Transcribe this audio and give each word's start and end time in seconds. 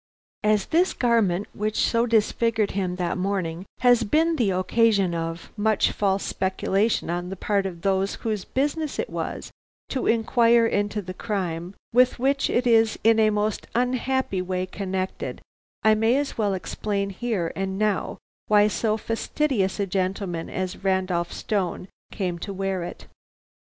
"As 0.43 0.65
this 0.65 0.93
garment 0.93 1.45
which 1.53 1.77
so 1.79 2.07
disfigured 2.07 2.71
him 2.71 2.95
that 2.95 3.19
morning 3.19 3.67
has 3.81 4.03
been 4.03 4.35
the 4.37 4.49
occasion 4.49 5.13
of 5.13 5.51
much 5.55 5.91
false 5.91 6.23
speculation 6.23 7.11
on 7.11 7.29
the 7.29 7.35
part 7.35 7.67
of 7.67 7.83
those 7.83 8.15
whose 8.15 8.43
business 8.43 8.97
it 8.97 9.11
was 9.11 9.51
to 9.89 10.07
inquire 10.07 10.65
into 10.65 11.03
the 11.03 11.13
crime 11.13 11.75
with 11.93 12.17
which 12.17 12.49
it 12.49 12.65
is 12.65 12.97
in 13.03 13.19
a 13.19 13.29
most 13.29 13.67
unhappy 13.75 14.41
way 14.41 14.65
connected, 14.65 15.39
I 15.83 15.93
may 15.93 16.15
as 16.17 16.35
well 16.35 16.55
explain 16.55 17.11
here 17.11 17.53
and 17.55 17.77
now 17.77 18.17
why 18.47 18.69
so 18.69 18.97
fastidious 18.97 19.79
a 19.79 19.85
gentleman 19.85 20.49
as 20.49 20.83
Randolph 20.83 21.31
Stone 21.31 21.89
came 22.11 22.39
to 22.39 22.51
wear 22.51 22.81
it. 22.81 23.05